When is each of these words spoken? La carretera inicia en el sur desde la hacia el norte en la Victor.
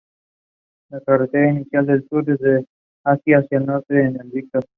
La 0.89 0.99
carretera 1.01 1.51
inicia 1.51 1.81
en 1.81 1.89
el 1.91 2.09
sur 2.09 2.25
desde 2.25 2.65
la 3.05 3.11
hacia 3.11 3.45
el 3.51 3.65
norte 3.67 4.01
en 4.03 4.15
la 4.17 4.23
Victor. 4.23 4.65